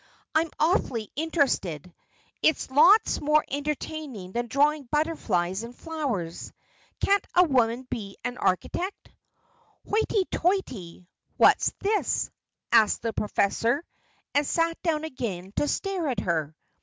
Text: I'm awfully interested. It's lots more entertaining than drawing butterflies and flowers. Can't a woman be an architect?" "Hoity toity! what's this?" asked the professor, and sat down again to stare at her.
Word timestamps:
I'm 0.33 0.49
awfully 0.59 1.11
interested. 1.15 1.93
It's 2.41 2.71
lots 2.71 3.21
more 3.21 3.45
entertaining 3.47 4.31
than 4.31 4.47
drawing 4.47 4.85
butterflies 4.85 5.61
and 5.61 5.75
flowers. 5.75 6.51
Can't 7.01 7.23
a 7.35 7.43
woman 7.43 7.83
be 7.87 8.17
an 8.23 8.39
architect?" 8.39 9.11
"Hoity 9.87 10.25
toity! 10.31 11.07
what's 11.37 11.71
this?" 11.81 12.31
asked 12.71 13.03
the 13.03 13.13
professor, 13.13 13.83
and 14.33 14.43
sat 14.47 14.81
down 14.81 15.03
again 15.03 15.53
to 15.57 15.67
stare 15.67 16.07
at 16.07 16.21
her. 16.21 16.55